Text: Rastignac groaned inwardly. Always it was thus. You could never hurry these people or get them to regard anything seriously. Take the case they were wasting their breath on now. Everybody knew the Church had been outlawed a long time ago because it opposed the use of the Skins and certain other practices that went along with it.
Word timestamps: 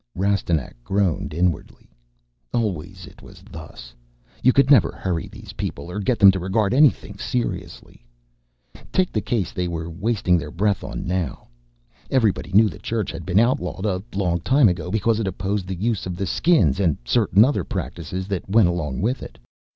Rastignac 0.15 0.83
groaned 0.83 1.31
inwardly. 1.31 1.87
Always 2.55 3.05
it 3.05 3.21
was 3.21 3.43
thus. 3.51 3.93
You 4.41 4.51
could 4.51 4.71
never 4.71 4.91
hurry 4.91 5.27
these 5.27 5.53
people 5.53 5.91
or 5.91 5.99
get 5.99 6.17
them 6.17 6.31
to 6.31 6.39
regard 6.39 6.73
anything 6.73 7.19
seriously. 7.19 8.03
Take 8.91 9.11
the 9.11 9.21
case 9.21 9.51
they 9.51 9.67
were 9.67 9.91
wasting 9.91 10.39
their 10.39 10.49
breath 10.49 10.83
on 10.83 11.05
now. 11.05 11.49
Everybody 12.09 12.51
knew 12.51 12.67
the 12.67 12.79
Church 12.79 13.11
had 13.11 13.27
been 13.27 13.39
outlawed 13.39 13.85
a 13.85 14.01
long 14.15 14.39
time 14.39 14.69
ago 14.69 14.89
because 14.89 15.19
it 15.19 15.27
opposed 15.27 15.67
the 15.67 15.75
use 15.79 16.07
of 16.07 16.15
the 16.17 16.25
Skins 16.25 16.79
and 16.79 16.97
certain 17.05 17.45
other 17.45 17.63
practices 17.63 18.27
that 18.27 18.49
went 18.49 18.69
along 18.69 19.01
with 19.01 19.21
it. 19.21 19.37